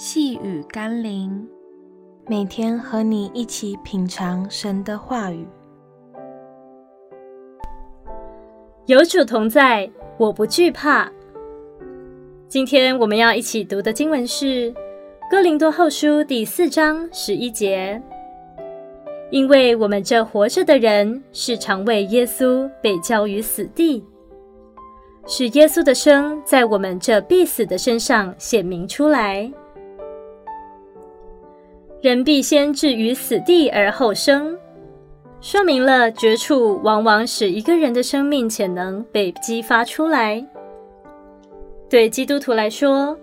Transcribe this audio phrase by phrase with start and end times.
[0.00, 1.44] 细雨甘霖，
[2.28, 5.44] 每天和你一起品尝神的话语。
[8.86, 11.10] 有主同在，我不惧怕。
[12.46, 14.72] 今天我们要一起读的经文是
[15.28, 18.00] 《哥林多后书》第四章十一节。
[19.32, 24.04] 因为我们这活着的人，是常为耶稣被交于死地，
[25.26, 29.52] 使耶稣的生在我们这必死的身上显明出来。
[32.00, 34.56] 人必先置于死地而后生，
[35.40, 40.44] 说明了绝处往往使一个人的生命潜能被激发出来。
[41.90, 43.18] 对基督徒来说，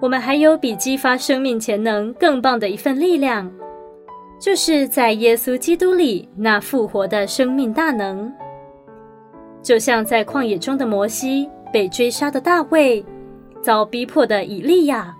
[0.00, 3.48] 我们还有比激发生命潜能更棒的一份力量，
[4.40, 8.32] 就是在耶稣基督里那复活的生命大能。
[9.62, 13.04] 就像在旷野中的摩西，被追杀的大卫，
[13.62, 15.14] 遭逼迫的以利亚。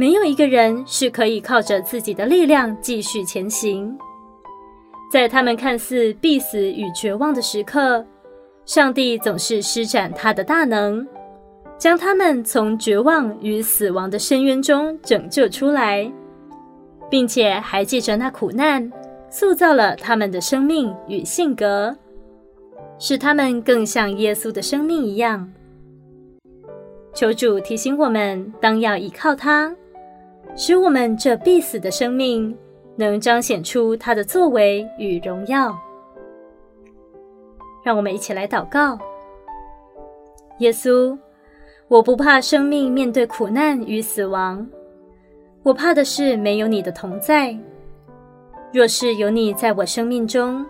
[0.00, 3.94] 没有一个人是可以靠着自己的力量继续前行。
[5.12, 8.02] 在他们看似必死与绝望的时刻，
[8.64, 11.06] 上帝总是施展他的大能，
[11.76, 16.10] 将他们从绝望与死亡的深渊中拯救出来，
[17.10, 18.90] 并且还借着那苦难，
[19.28, 21.94] 塑造了他们的生命与性格，
[22.98, 25.46] 使他们更像耶稣的生命一样。
[27.12, 29.76] 求主提醒我们，当要依靠他。
[30.56, 32.56] 使我们这必死的生命
[32.96, 35.76] 能彰显出他的作为与荣耀。
[37.82, 38.98] 让我们一起来祷告：
[40.58, 41.16] 耶稣，
[41.88, 44.66] 我不怕生命面对苦难与死亡，
[45.62, 47.56] 我怕的是没有你的同在。
[48.72, 50.64] 若是有你在我生命中，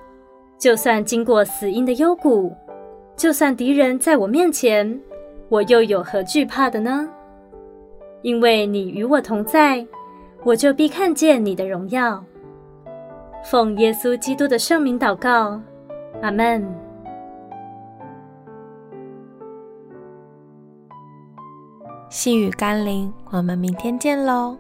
[0.57, 2.55] 就算经过死荫的幽谷，
[3.17, 4.99] 就算敌人在我面前，
[5.49, 7.09] 我又有何惧怕的呢？
[8.23, 9.87] 因为你与我同在，
[10.45, 12.23] 我就必看见你的荣耀。
[13.45, 15.61] 奉耶稣基督的圣名祷告，
[16.21, 16.67] 阿门。
[22.11, 24.57] 细雨甘霖，我们明天见喽。